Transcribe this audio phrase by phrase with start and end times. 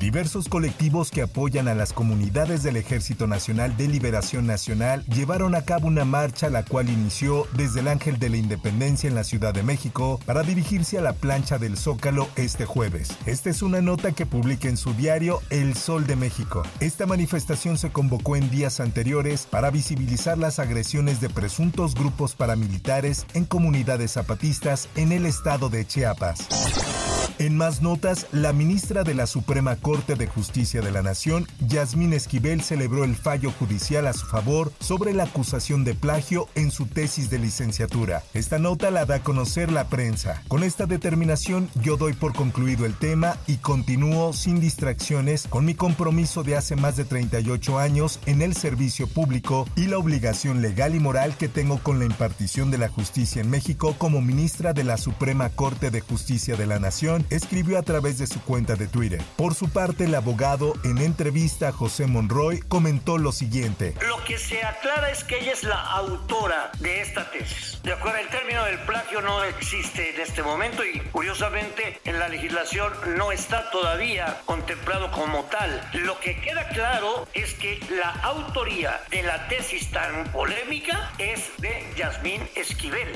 [0.00, 5.66] Diversos colectivos que apoyan a las comunidades del Ejército Nacional de Liberación Nacional llevaron a
[5.66, 9.52] cabo una marcha la cual inició desde el Ángel de la Independencia en la Ciudad
[9.52, 13.10] de México para dirigirse a la plancha del Zócalo este jueves.
[13.26, 16.62] Esta es una nota que publica en su diario El Sol de México.
[16.80, 23.26] Esta manifestación se convocó en días anteriores para visibilizar las agresiones de presuntos grupos paramilitares
[23.34, 27.09] en comunidades zapatistas en el estado de Chiapas.
[27.40, 32.12] En más notas, la ministra de la Suprema Corte de Justicia de la Nación, Yasmín
[32.12, 36.84] Esquivel, celebró el fallo judicial a su favor sobre la acusación de plagio en su
[36.84, 38.22] tesis de licenciatura.
[38.34, 40.42] Esta nota la da a conocer la prensa.
[40.48, 45.74] Con esta determinación, yo doy por concluido el tema y continúo sin distracciones con mi
[45.74, 50.94] compromiso de hace más de 38 años en el servicio público y la obligación legal
[50.94, 54.84] y moral que tengo con la impartición de la justicia en México como ministra de
[54.84, 58.86] la Suprema Corte de Justicia de la Nación escribió a través de su cuenta de
[58.86, 59.22] Twitter.
[59.36, 63.94] Por su parte, el abogado, en entrevista a José Monroy, comentó lo siguiente.
[64.06, 67.80] Lo que se aclara es que ella es la autora de esta tesis.
[67.82, 72.28] De acuerdo, el término del plagio no existe en este momento y curiosamente en la
[72.28, 75.88] legislación no está todavía contemplado como tal.
[75.94, 81.84] Lo que queda claro es que la autoría de la tesis tan polémica es de
[81.96, 83.12] Yasmín Esquivel.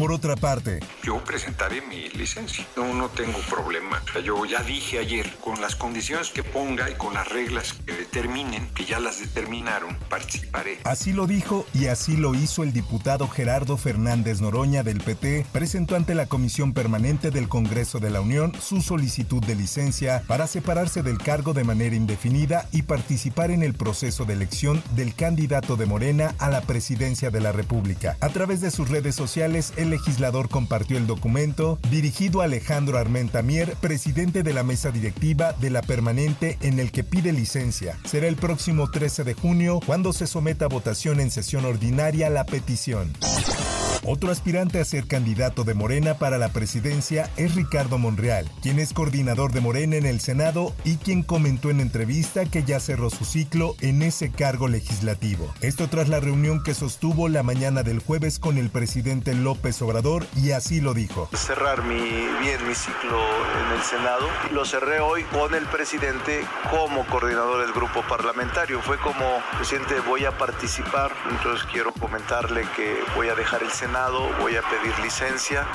[0.00, 2.66] Por otra parte, yo presentaré mi licencia.
[2.74, 4.02] No, no tengo problema.
[4.24, 8.70] Yo ya dije ayer, con las condiciones que ponga y con las reglas que determinen,
[8.70, 10.78] que ya las determinaron, participaré.
[10.84, 15.96] Así lo dijo y así lo hizo el diputado Gerardo Fernández Noroña del PT, presentó
[15.96, 21.02] ante la Comisión Permanente del Congreso de la Unión su solicitud de licencia para separarse
[21.02, 25.84] del cargo de manera indefinida y participar en el proceso de elección del candidato de
[25.84, 28.16] Morena a la presidencia de la República.
[28.20, 33.42] A través de sus redes sociales, el legislador compartió el documento dirigido a Alejandro Armenta
[33.42, 37.98] Mier, presidente de la mesa directiva de la permanente en el que pide licencia.
[38.04, 42.46] Será el próximo 13 de junio cuando se someta a votación en sesión ordinaria la
[42.46, 43.12] petición.
[44.02, 48.94] Otro aspirante a ser candidato de Morena para la presidencia es Ricardo Monreal, quien es
[48.94, 53.26] coordinador de Morena en el Senado y quien comentó en entrevista que ya cerró su
[53.26, 55.52] ciclo en ese cargo legislativo.
[55.60, 60.26] Esto tras la reunión que sostuvo la mañana del jueves con el presidente López Obrador
[60.34, 61.28] y así lo dijo.
[61.34, 61.98] Cerrar mi,
[62.40, 63.20] bien mi ciclo
[63.66, 66.40] en el Senado, lo cerré hoy con el presidente
[66.70, 68.80] como coordinador del grupo parlamentario.
[68.80, 73.89] Fue como, presidente, voy a participar, entonces quiero comentarle que voy a dejar el Senado
[74.40, 75.66] voy a pedir licencia.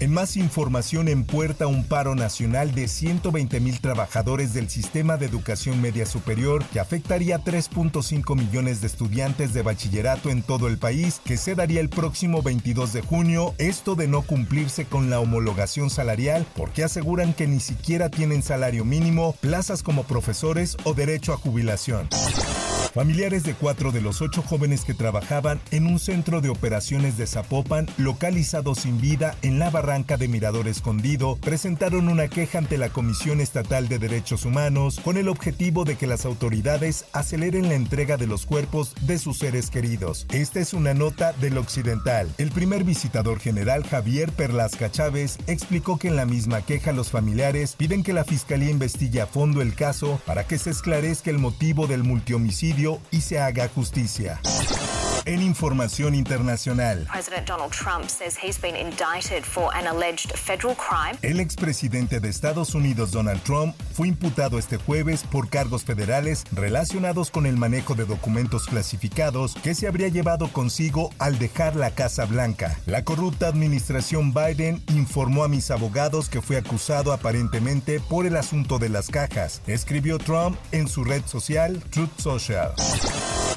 [0.00, 5.26] En más información, en puerta un paro nacional de 120 mil trabajadores del sistema de
[5.26, 10.76] educación media superior que afectaría a 3.5 millones de estudiantes de bachillerato en todo el
[10.76, 15.20] país, que se daría el próximo 22 de junio, esto de no cumplirse con la
[15.20, 21.32] homologación salarial, porque aseguran que ni siquiera tienen salario mínimo, plazas como profesores o derecho
[21.32, 22.08] a jubilación.
[22.94, 27.26] Familiares de cuatro de los ocho jóvenes que trabajaban en un centro de operaciones de
[27.26, 32.90] Zapopan, localizado sin vida en la barranca de Mirador Escondido, presentaron una queja ante la
[32.90, 38.16] Comisión Estatal de Derechos Humanos con el objetivo de que las autoridades aceleren la entrega
[38.16, 40.24] de los cuerpos de sus seres queridos.
[40.30, 42.30] Esta es una nota del Occidental.
[42.38, 47.74] El primer visitador general Javier Perlasca Chávez explicó que en la misma queja los familiares
[47.76, 51.88] piden que la Fiscalía investigue a fondo el caso para que se esclarezca el motivo
[51.88, 54.40] del multihomicidio y se haga justicia.
[55.26, 57.08] En información internacional,
[61.22, 67.30] el expresidente de Estados Unidos Donald Trump fue imputado este jueves por cargos federales relacionados
[67.30, 72.26] con el manejo de documentos clasificados que se habría llevado consigo al dejar la Casa
[72.26, 72.78] Blanca.
[72.84, 78.78] La corrupta administración Biden informó a mis abogados que fue acusado aparentemente por el asunto
[78.78, 82.74] de las cajas, escribió Trump en su red social Truth Social.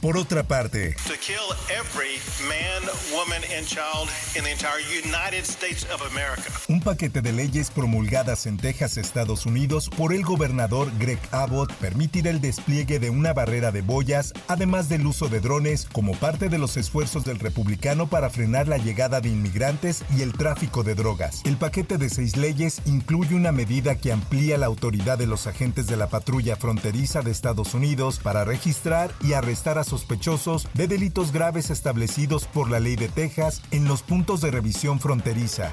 [0.01, 5.87] Por otra parte, to kill every man, woman, and child in the entire United States
[5.91, 6.51] of America.
[6.69, 12.29] un paquete de leyes promulgadas en Texas, Estados Unidos, por el gobernador Greg Abbott permitirá
[12.29, 16.59] el despliegue de una barrera de boyas, además del uso de drones, como parte de
[16.59, 21.41] los esfuerzos del republicano para frenar la llegada de inmigrantes y el tráfico de drogas.
[21.43, 25.87] El paquete de seis leyes incluye una medida que amplía la autoridad de los agentes
[25.87, 31.31] de la patrulla fronteriza de Estados Unidos para registrar y arrestar a sospechosos de delitos
[31.31, 35.71] graves establecidos por la ley de Texas en los puntos de revisión fronteriza.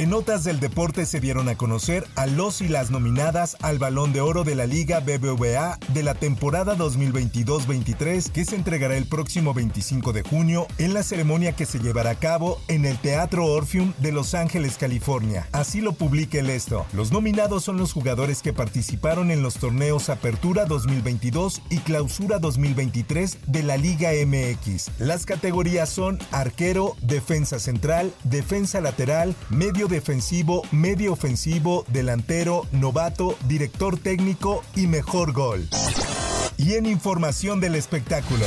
[0.00, 4.12] En notas del deporte se dieron a conocer a los y las nominadas al Balón
[4.12, 9.54] de Oro de la Liga BBVA de la temporada 2022-23 que se entregará el próximo
[9.54, 13.92] 25 de junio en la ceremonia que se llevará a cabo en el Teatro Orpheum
[13.98, 15.48] de Los Ángeles, California.
[15.50, 16.86] Así lo publica el esto.
[16.92, 23.38] Los nominados son los jugadores que participaron en los torneos Apertura 2022 y Clausura 2023
[23.48, 25.00] de la Liga MX.
[25.00, 33.98] Las categorías son arquero, defensa central, defensa lateral, medio defensivo, medio ofensivo, delantero, novato, director
[33.98, 35.68] técnico y mejor gol.
[36.56, 38.46] Y en información del espectáculo.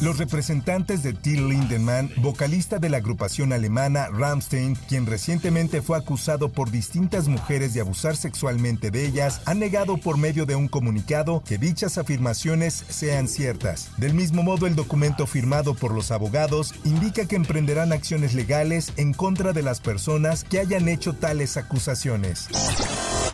[0.00, 6.48] Los representantes de Till Lindemann, vocalista de la agrupación alemana Rammstein, quien recientemente fue acusado
[6.48, 11.42] por distintas mujeres de abusar sexualmente de ellas, han negado por medio de un comunicado
[11.46, 13.90] que dichas afirmaciones sean ciertas.
[13.98, 19.12] Del mismo modo, el documento firmado por los abogados indica que emprenderán acciones legales en
[19.12, 22.48] contra de las personas que hayan hecho tales acusaciones.